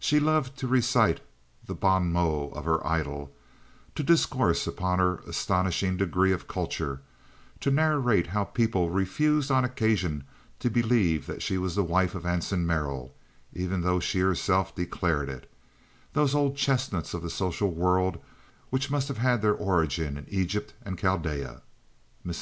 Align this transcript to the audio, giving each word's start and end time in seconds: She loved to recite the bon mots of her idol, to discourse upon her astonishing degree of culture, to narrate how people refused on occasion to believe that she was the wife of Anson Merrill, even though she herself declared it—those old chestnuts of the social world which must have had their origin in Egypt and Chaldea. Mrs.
She 0.00 0.18
loved 0.18 0.56
to 0.58 0.66
recite 0.66 1.20
the 1.64 1.74
bon 1.76 2.10
mots 2.12 2.56
of 2.56 2.64
her 2.64 2.84
idol, 2.84 3.30
to 3.94 4.02
discourse 4.02 4.66
upon 4.66 4.98
her 4.98 5.18
astonishing 5.24 5.96
degree 5.96 6.32
of 6.32 6.48
culture, 6.48 7.00
to 7.60 7.70
narrate 7.70 8.26
how 8.26 8.42
people 8.42 8.90
refused 8.90 9.52
on 9.52 9.64
occasion 9.64 10.24
to 10.58 10.68
believe 10.68 11.28
that 11.28 11.42
she 11.42 11.58
was 11.58 11.76
the 11.76 11.84
wife 11.84 12.16
of 12.16 12.26
Anson 12.26 12.66
Merrill, 12.66 13.14
even 13.52 13.82
though 13.82 14.00
she 14.00 14.18
herself 14.18 14.74
declared 14.74 15.28
it—those 15.28 16.34
old 16.34 16.56
chestnuts 16.56 17.14
of 17.14 17.22
the 17.22 17.30
social 17.30 17.70
world 17.70 18.18
which 18.70 18.90
must 18.90 19.06
have 19.06 19.18
had 19.18 19.42
their 19.42 19.54
origin 19.54 20.16
in 20.18 20.26
Egypt 20.28 20.74
and 20.84 20.98
Chaldea. 20.98 21.62
Mrs. 22.26 22.40